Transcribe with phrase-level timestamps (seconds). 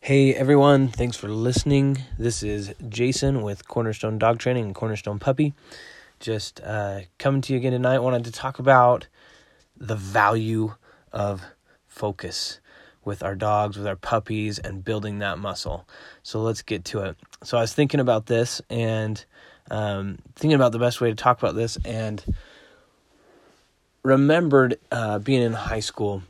[0.00, 1.98] Hey everyone, thanks for listening.
[2.18, 5.54] This is Jason with Cornerstone Dog Training and Cornerstone Puppy.
[6.20, 7.98] Just uh, coming to you again tonight.
[7.98, 9.08] Wanted to talk about
[9.76, 10.74] the value
[11.12, 11.42] of
[11.88, 12.60] focus
[13.04, 15.86] with our dogs, with our puppies, and building that muscle.
[16.22, 17.16] So let's get to it.
[17.42, 19.22] So I was thinking about this and
[19.70, 22.24] um, thinking about the best way to talk about this, and
[24.04, 26.22] remembered uh, being in high school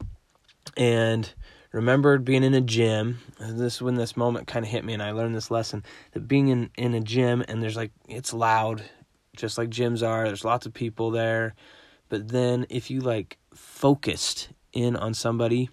[0.77, 1.33] and
[1.73, 3.19] remembered being in a gym.
[3.39, 6.29] This is when this moment kind of hit me, and I learned this lesson that
[6.29, 8.83] being in, in a gym and there's like, it's loud,
[9.37, 11.55] just like gyms are, there's lots of people there.
[12.09, 15.69] But then if you like focused in on somebody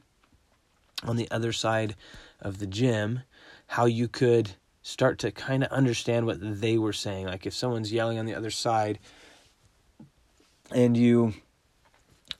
[1.03, 1.95] on the other side
[2.41, 3.21] of the gym,
[3.67, 4.51] how you could
[4.81, 7.25] start to kind of understand what they were saying.
[7.25, 8.99] Like if someone's yelling on the other side
[10.71, 11.33] and you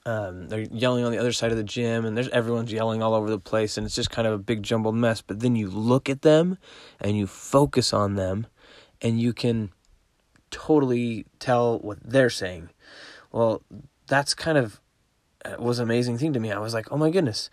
[0.06, 3.16] um, they're yelling on the other side of the gym and there's everyone's yelling all
[3.16, 5.22] over the place and it's just kind of a big jumbled mess.
[5.22, 6.58] But then you look at them
[7.02, 8.48] and you focus on them
[9.02, 9.72] and you can
[10.52, 12.70] totally tell what they're saying.
[13.32, 13.64] Well
[14.08, 14.80] that's kind of
[15.44, 16.52] uh, was an amazing thing to me.
[16.52, 17.50] I was like oh my goodness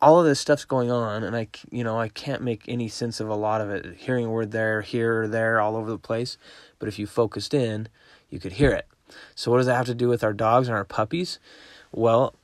[0.00, 3.18] all of this stuff's going on and i you know i can't make any sense
[3.18, 5.98] of a lot of it hearing a word there here or there all over the
[5.98, 6.38] place.
[6.78, 7.88] But if you focused in
[8.30, 8.86] you could hear it.
[9.34, 11.38] So what does that have to do with our dogs and our puppies
[11.92, 12.34] well,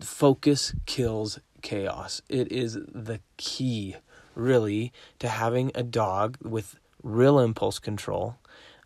[0.00, 2.22] focus kills chaos.
[2.28, 3.96] It is the key,
[4.34, 8.36] really, to having a dog with real impulse control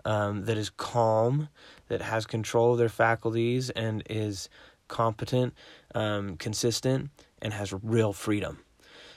[0.04, 1.48] um, that is calm,
[1.88, 4.48] that has control of their faculties, and is
[4.88, 5.54] competent,
[5.94, 7.10] um, consistent,
[7.42, 8.58] and has real freedom.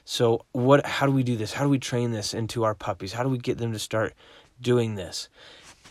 [0.05, 0.85] So, what?
[0.85, 1.53] How do we do this?
[1.53, 3.13] How do we train this into our puppies?
[3.13, 4.13] How do we get them to start
[4.59, 5.29] doing this?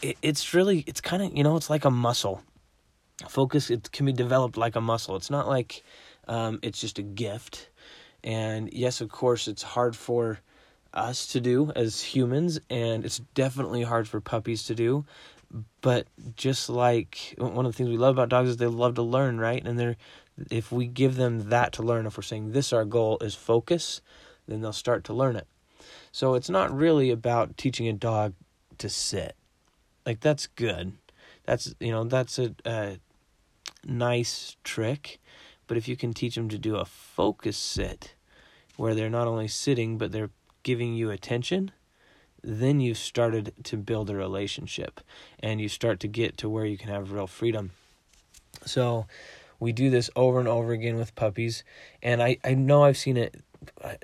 [0.03, 2.43] It, it's really, it's kind of, you know, it's like a muscle
[3.27, 5.17] focus it can be developed like a muscle.
[5.17, 5.83] It's not like
[6.29, 7.71] um, it's just a gift.
[8.23, 10.41] And yes of course it's hard for
[10.95, 15.05] us to do as humans and it's definitely hard for puppies to do.
[15.81, 19.03] But just like one of the things we love about dogs is they love to
[19.03, 19.65] learn right?
[19.65, 19.97] And they're
[20.51, 24.01] if we give them that to learn if we're saying this our goal is focus
[24.47, 25.47] then they'll start to learn it.
[26.13, 28.35] So it's not really about teaching a dog
[28.79, 29.37] to sit.
[30.07, 30.93] Like that's good.
[31.45, 32.99] That's you know that's a, a
[33.89, 35.21] nice trick,
[35.67, 38.15] but if you can teach them to do a focus sit
[38.77, 40.31] where they're not only sitting but they're
[40.63, 41.73] giving you attention,
[42.43, 45.01] then you've started to build a relationship
[45.41, 47.73] and you start to get to where you can have real freedom.
[48.65, 49.07] So
[49.59, 51.65] we do this over and over again with puppies
[52.03, 53.43] and I, I know I've seen it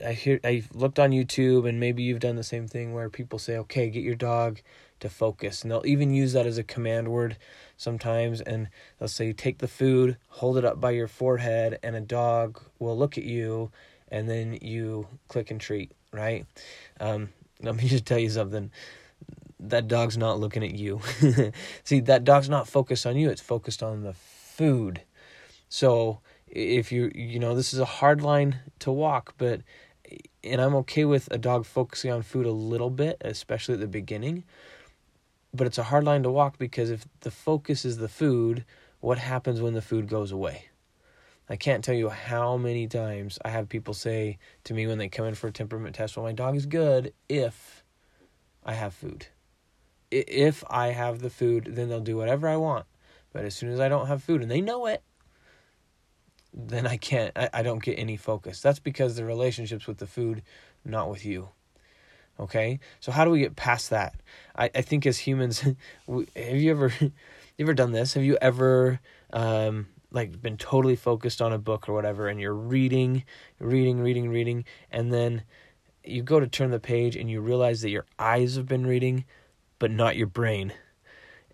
[0.04, 3.38] I, hear I looked on YouTube and maybe you've done the same thing where people
[3.38, 4.60] say, Okay, get your dog
[5.00, 5.62] to focus.
[5.62, 7.37] And they'll even use that as a command word
[7.77, 8.41] sometimes.
[8.41, 8.69] And
[8.99, 12.97] they'll say, take the food, hold it up by your forehead, and a dog will
[12.97, 13.71] look at you,
[14.09, 16.47] and then you click and treat, right?
[17.00, 17.31] Um,
[17.62, 18.71] let me just tell you something.
[19.60, 21.00] That dog's not looking at you.
[21.84, 25.00] See, that dog's not focused on you, it's focused on the food.
[25.69, 26.21] So
[26.55, 29.61] if you you know this is a hard line to walk but
[30.44, 33.88] and I'm okay with a dog focusing on food a little bit especially at the
[33.88, 34.44] beginning
[35.54, 38.65] but it's a hard line to walk because if the focus is the food,
[39.00, 40.66] what happens when the food goes away?
[41.48, 45.09] I can't tell you how many times I have people say to me when they
[45.09, 47.84] come in for a temperament test, well, my dog is good if
[48.64, 49.26] I have food.
[50.10, 52.87] If I have the food, then they'll do whatever I want.
[53.32, 55.03] But as soon as I don't have food and they know it,
[56.53, 58.60] then I can't, I, I don't get any focus.
[58.60, 60.43] That's because the relationship's with the food,
[60.84, 61.50] not with you.
[62.38, 64.14] Okay, so how do we get past that?
[64.56, 65.76] I, I think as humans, have
[66.36, 67.10] you ever, you
[67.60, 68.14] ever done this?
[68.14, 69.00] Have you ever,
[69.32, 73.24] um, like been totally focused on a book or whatever, and you're reading,
[73.58, 75.42] reading, reading, reading, and then
[76.04, 79.24] you go to turn the page and you realize that your eyes have been reading,
[79.78, 80.72] but not your brain,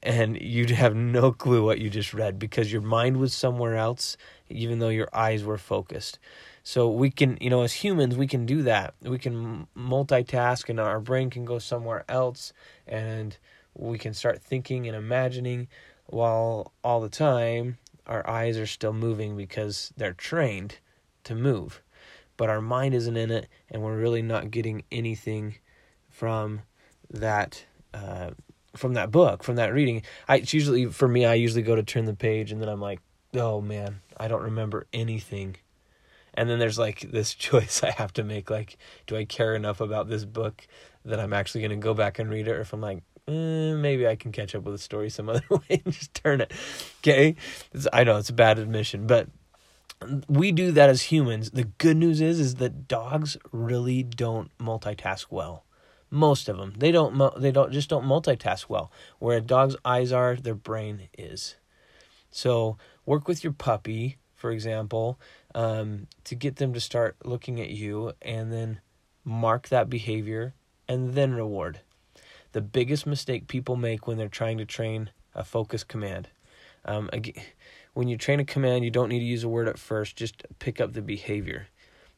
[0.02, 4.16] and you have no clue what you just read because your mind was somewhere else,
[4.48, 6.18] even though your eyes were focused.
[6.62, 8.94] So we can, you know, as humans, we can do that.
[9.03, 12.53] We can multitask and our brain can go somewhere else
[12.86, 13.36] and
[13.74, 15.68] we can start thinking and imagining
[16.07, 20.78] while all the time our eyes are still moving because they're trained
[21.24, 21.83] to move.
[22.36, 25.57] But our mind isn't in it and we're really not getting anything
[26.09, 26.62] from
[27.10, 27.65] that
[27.95, 28.30] uh,
[28.77, 30.03] from that book, from that reading.
[30.28, 32.80] I it's usually for me I usually go to turn the page and then I'm
[32.80, 33.01] like,
[33.34, 35.57] "Oh man, I don't remember anything
[36.34, 39.80] and then there's like this choice I have to make like do I care enough
[39.80, 40.66] about this book
[41.04, 43.74] that I'm actually going to go back and read it or if I'm like eh,
[43.74, 46.53] maybe I can catch up with the story some other way and just turn it
[47.00, 47.36] okay
[47.72, 49.28] it's, I know it's a bad admission but
[50.28, 51.50] we do that as humans.
[51.50, 55.65] The good news is is that dogs really don't multitask well.
[56.10, 56.74] Most of them.
[56.76, 58.91] They don't they don't just don't multitask well.
[59.18, 61.56] Where a dog's eyes are, their brain is.
[62.30, 65.18] So, work with your puppy, for example,
[65.54, 68.80] um, to get them to start looking at you and then
[69.24, 70.54] mark that behavior
[70.88, 71.80] and then reward.
[72.52, 76.28] The biggest mistake people make when they're trying to train a focus command.
[76.84, 77.10] Um,
[77.94, 80.44] when you train a command, you don't need to use a word at first, just
[80.58, 81.68] pick up the behavior.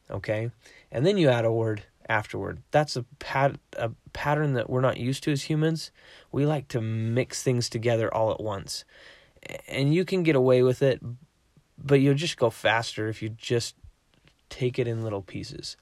[0.09, 0.51] Okay?
[0.91, 2.61] And then you add a word afterward.
[2.71, 5.91] That's a, pat- a pattern that we're not used to as humans.
[6.31, 8.85] We like to mix things together all at once.
[9.67, 11.01] And you can get away with it,
[11.77, 13.75] but you'll just go faster if you just
[14.49, 15.77] take it in little pieces.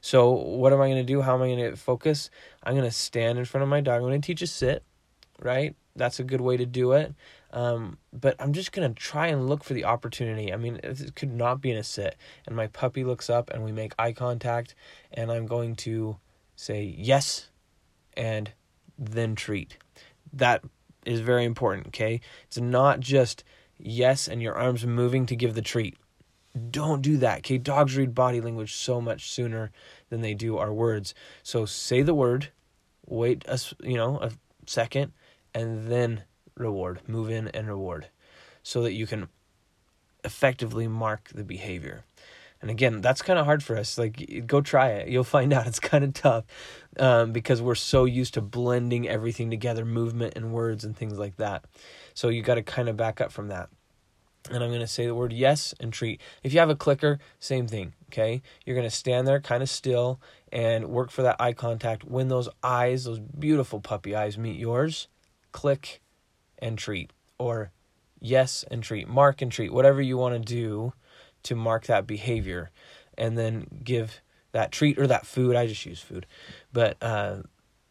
[0.00, 1.20] So, what am I going to do?
[1.20, 2.30] How am I going to focus?
[2.62, 3.96] I'm going to stand in front of my dog.
[3.96, 4.82] I'm going to teach a sit,
[5.40, 5.74] right?
[5.96, 7.14] That's a good way to do it.
[7.52, 10.52] Um, but I'm just gonna try and look for the opportunity.
[10.52, 12.16] I mean, it could not be in a sit,
[12.46, 14.74] and my puppy looks up, and we make eye contact,
[15.12, 16.16] and I'm going to
[16.54, 17.48] say yes,
[18.16, 18.52] and
[18.98, 19.78] then treat.
[20.32, 20.62] That
[21.04, 21.88] is very important.
[21.88, 23.42] Okay, it's not just
[23.82, 25.96] yes and your arms moving to give the treat.
[26.70, 27.38] Don't do that.
[27.38, 29.70] Okay, dogs read body language so much sooner
[30.08, 31.14] than they do our words.
[31.42, 32.48] So say the word,
[33.06, 34.32] wait a you know a
[34.66, 35.12] second,
[35.54, 36.24] and then
[36.56, 38.08] reward, move in and reward,
[38.62, 39.28] so that you can
[40.24, 42.04] effectively mark the behavior.
[42.60, 43.96] And again, that's kind of hard for us.
[43.96, 45.08] Like, go try it.
[45.08, 46.44] You'll find out it's kind of tough
[46.98, 51.36] um, because we're so used to blending everything together, movement and words and things like
[51.36, 51.64] that.
[52.14, 53.70] So you got to kind of back up from that.
[54.50, 56.20] And I'm going to say the word yes and treat.
[56.42, 57.94] If you have a clicker, same thing.
[58.08, 58.42] Okay.
[58.64, 60.20] You're going to stand there kind of still
[60.50, 62.04] and work for that eye contact.
[62.04, 65.08] When those eyes, those beautiful puppy eyes, meet yours,
[65.52, 66.00] click
[66.58, 67.70] and treat, or
[68.18, 70.94] yes and treat, mark and treat, whatever you want to do
[71.44, 72.70] to mark that behavior,
[73.16, 74.20] and then give
[74.52, 75.56] that treat or that food.
[75.56, 76.26] I just use food,
[76.72, 77.42] but uh,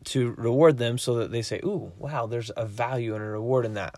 [0.06, 3.66] to reward them so that they say, "Ooh, wow, there's a value and a reward
[3.66, 3.96] in that."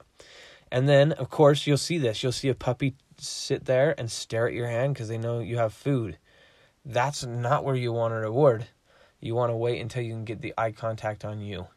[0.71, 2.23] And then, of course, you'll see this.
[2.23, 5.57] You'll see a puppy sit there and stare at your hand because they know you
[5.57, 6.17] have food.
[6.85, 8.67] That's not where you want a reward.
[9.19, 11.67] You want to wait until you can get the eye contact on you.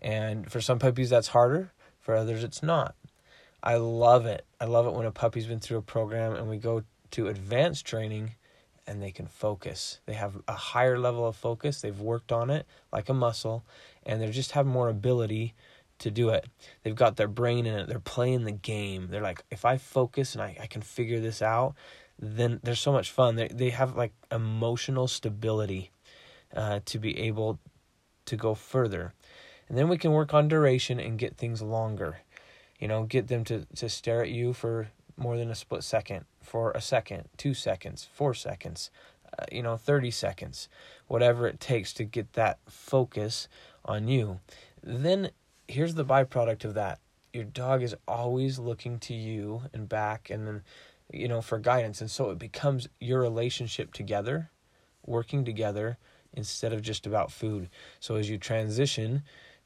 [0.00, 1.72] And for some puppies, that's harder.
[2.00, 2.96] For others, it's not.
[3.62, 4.44] I love it.
[4.60, 6.82] I love it when a puppy's been through a program and we go
[7.14, 8.34] to advanced training
[8.88, 10.00] and they can focus.
[10.04, 11.80] They have a higher level of focus.
[11.80, 13.64] They've worked on it like a muscle
[14.04, 15.54] and they just have more ability
[16.00, 16.44] to do it.
[16.82, 17.86] They've got their brain in it.
[17.86, 19.08] They're playing the game.
[19.10, 21.76] They're like, if I focus and I, I can figure this out,
[22.18, 23.36] then there's so much fun.
[23.36, 25.92] They, they have like emotional stability
[26.54, 27.60] uh, to be able
[28.26, 29.14] to go further.
[29.68, 32.18] And then we can work on duration and get things longer.
[32.80, 36.24] You know, get them to, to stare at you for more than a split second,
[36.42, 38.90] for a second, two seconds, four seconds,
[39.38, 40.68] uh, you know, 30 seconds,
[41.06, 43.48] whatever it takes to get that focus
[43.84, 44.40] on you.
[44.82, 45.30] Then
[45.68, 47.00] here's the byproduct of that.
[47.32, 50.62] Your dog is always looking to you and back and then
[51.12, 52.00] you know for guidance.
[52.00, 54.50] And so it becomes your relationship together
[55.06, 55.98] working together
[56.32, 57.68] instead of just about food.
[58.00, 59.22] So as you transition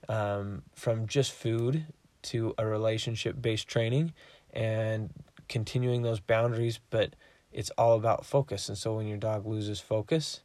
[0.08, 1.86] um, from just food
[2.22, 4.12] to a relationship based training
[4.52, 5.10] and
[5.48, 7.14] continuing those boundaries, but
[7.52, 8.68] it's all about focus.
[8.68, 10.40] And so when your dog loses focus,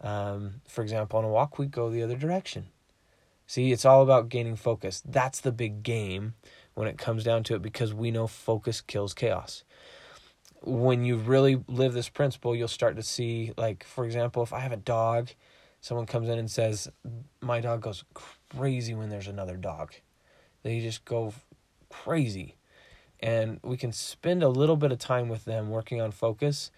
[0.00, 2.66] um, for example, on a walk, we go the other direction.
[3.46, 5.02] See, it's all about gaining focus.
[5.04, 6.34] That's the big game
[6.74, 9.62] when it comes down to it because we know focus kills chaos.
[10.62, 14.60] When you really live this principle, you'll start to see, like, for example, if I
[14.60, 15.30] have a dog,
[15.80, 16.88] someone comes in and says,
[17.40, 19.94] My dog goes crazy when there's another dog.
[20.64, 21.32] They just go
[21.88, 22.56] crazy.
[23.20, 26.70] And we can spend a little bit of time with them working on focus.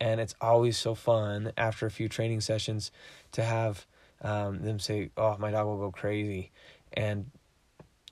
[0.00, 2.90] And it's always so fun after a few training sessions
[3.32, 3.86] to have
[4.22, 6.50] um, them say, Oh, my dog will go crazy.
[6.92, 7.30] And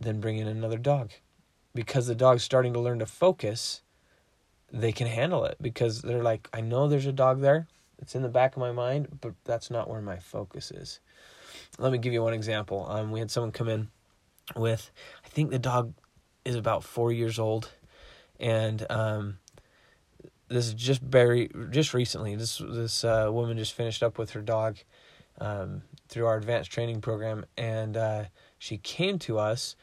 [0.00, 1.10] then bring in another dog.
[1.74, 3.82] Because the dog's starting to learn to focus,
[4.72, 7.66] they can handle it because they're like, I know there's a dog there.
[7.98, 11.00] It's in the back of my mind, but that's not where my focus is
[11.78, 12.86] let me give you one example.
[12.88, 13.88] Um, we had someone come in
[14.56, 14.90] with,
[15.24, 15.94] I think the dog
[16.44, 17.70] is about four years old,
[18.38, 19.38] and um,
[20.48, 22.36] this is just very just recently.
[22.36, 24.76] This this uh, woman just finished up with her dog
[25.40, 28.24] um, through our advanced training program, and uh,
[28.58, 29.76] she came to us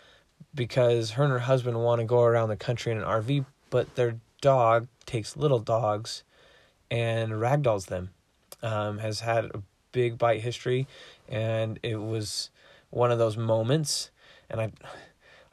[0.54, 3.96] because her and her husband want to go around the country in an RV, but
[3.96, 6.24] their dog takes little dogs
[6.90, 8.10] and ragdolls them.
[8.64, 10.88] Um, has had a big bite history,
[11.28, 12.52] and it was
[12.92, 14.12] one of those moments.
[14.50, 14.72] And I,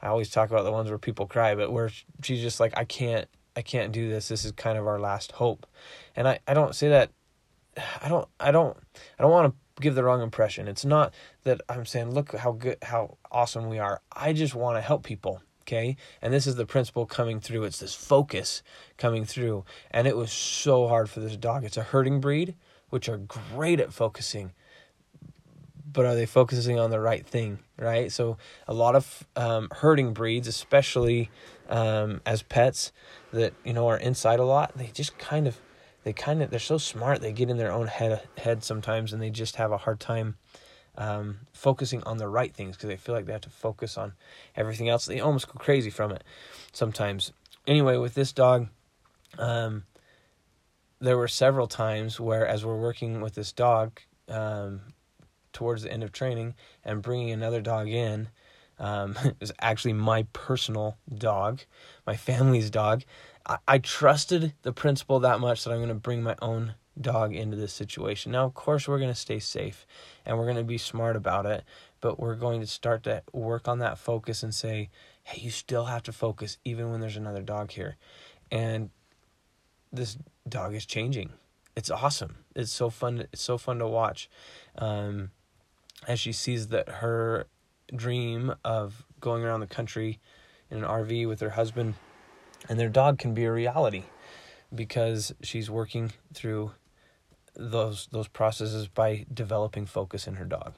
[0.01, 1.89] I always talk about the ones where people cry, but where
[2.23, 4.27] she's just like, I can't, I can't do this.
[4.27, 5.67] This is kind of our last hope.
[6.15, 7.11] And I, I don't say that
[8.01, 8.77] I don't I don't
[9.17, 10.67] I don't want to give the wrong impression.
[10.67, 11.13] It's not
[11.43, 14.01] that I'm saying look how good how awesome we are.
[14.11, 15.95] I just want to help people, okay?
[16.21, 17.63] And this is the principle coming through.
[17.63, 18.63] It's this focus
[18.97, 19.65] coming through.
[19.91, 21.63] And it was so hard for this dog.
[21.63, 22.55] It's a herding breed,
[22.89, 24.53] which are great at focusing.
[25.91, 28.11] But are they focusing on the right thing, right?
[28.11, 31.31] So a lot of um, herding breeds, especially
[31.67, 32.91] um, as pets,
[33.33, 35.59] that you know are inside a lot, they just kind of
[36.03, 39.21] they kind of they're so smart they get in their own head head sometimes and
[39.21, 40.37] they just have a hard time
[40.97, 44.13] um, focusing on the right things because they feel like they have to focus on
[44.55, 46.23] everything else they almost go crazy from it
[46.71, 47.31] sometimes
[47.67, 48.67] anyway with this dog
[49.37, 49.83] um,
[50.99, 54.81] there were several times where as we're working with this dog um,
[55.53, 58.29] towards the end of training and bringing another dog in
[58.79, 61.61] um, it was actually my personal dog
[62.05, 63.03] my family's dog
[63.45, 67.33] I, I trusted the principle that much that I'm going to bring my own dog
[67.33, 68.31] into this situation.
[68.31, 69.85] Now, of course, we're going to stay safe
[70.25, 71.63] and we're going to be smart about it,
[72.01, 74.89] but we're going to start to work on that focus and say,
[75.23, 77.97] hey, you still have to focus even when there's another dog here.
[78.51, 78.89] And
[79.91, 81.31] this dog is changing.
[81.75, 82.37] It's awesome.
[82.55, 83.27] It's so fun.
[83.31, 84.29] It's so fun to watch.
[84.77, 85.31] Um,
[86.07, 87.47] as she sees that her
[87.95, 90.19] dream of going around the country
[90.69, 91.95] in an RV with her husband
[92.67, 94.03] and their dog can be a reality
[94.73, 96.71] because she's working through
[97.55, 100.73] those those processes by developing focus in her dog.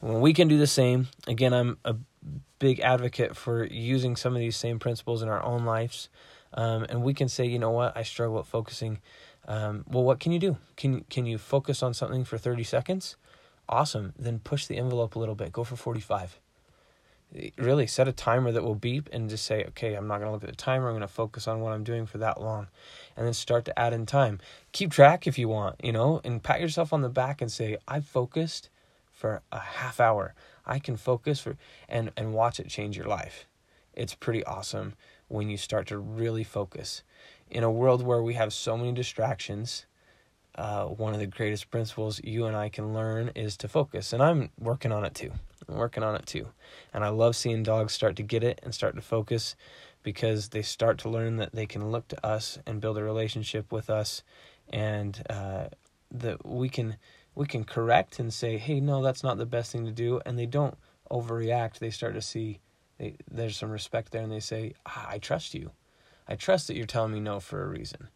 [0.00, 1.94] When we can do the same, again, I'm a
[2.58, 6.08] big advocate for using some of these same principles in our own lives,
[6.54, 8.98] um, and we can say, you know what, I struggle at focusing.
[9.46, 10.56] Um, well, what can you do?
[10.76, 13.16] Can can you focus on something for thirty seconds?
[13.72, 14.12] Awesome.
[14.16, 15.52] Then push the envelope a little bit.
[15.52, 16.38] Go for forty five
[17.56, 20.32] really set a timer that will beep and just say, okay, I'm not going to
[20.32, 20.88] look at the timer.
[20.88, 22.68] I'm going to focus on what I'm doing for that long.
[23.16, 24.38] And then start to add in time.
[24.72, 27.78] Keep track if you want, you know, and pat yourself on the back and say,
[27.88, 28.68] I focused
[29.10, 30.34] for a half hour.
[30.66, 31.56] I can focus for
[31.88, 33.46] and and watch it change your life.
[33.94, 34.94] It's pretty awesome
[35.28, 37.02] when you start to really focus.
[37.50, 39.86] In a world where we have so many distractions,
[40.54, 44.12] uh, one of the greatest principles you and I can learn is to focus.
[44.12, 45.32] And I'm working on it too.
[45.68, 46.48] I'm working on it too.
[46.92, 49.56] And I love seeing dogs start to get it and start to focus
[50.02, 53.72] because they start to learn that they can look to us and build a relationship
[53.72, 54.22] with us
[54.68, 55.64] and uh,
[56.10, 56.96] that we can
[57.34, 60.38] we can correct and say hey no that's not the best thing to do and
[60.38, 60.76] they don't
[61.10, 62.58] overreact they start to see
[62.98, 65.70] they, there's some respect there and they say ah, i trust you
[66.28, 68.08] i trust that you're telling me no for a reason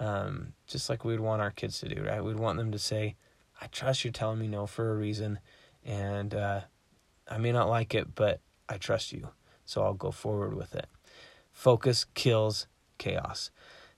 [0.00, 3.14] um, just like we'd want our kids to do right we'd want them to say
[3.60, 5.38] i trust you're telling me no for a reason
[5.84, 6.60] and uh,
[7.30, 9.28] I may not like it, but I trust you.
[9.64, 10.86] So I'll go forward with it.
[11.52, 12.66] Focus kills
[12.98, 13.50] chaos.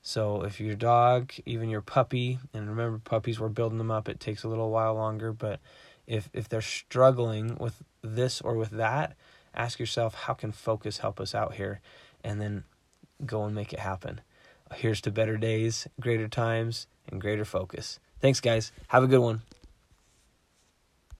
[0.02, 4.20] So if your dog, even your puppy, and remember puppies, we're building them up, it
[4.20, 5.60] takes a little while longer, but
[6.06, 9.14] if if they're struggling with this or with that,
[9.54, 11.80] ask yourself how can focus help us out here
[12.24, 12.64] and then
[13.24, 14.20] go and make it happen.
[14.74, 17.98] Here's to better days, greater times, and greater focus.
[18.20, 18.72] Thanks guys.
[18.88, 19.42] Have a good one.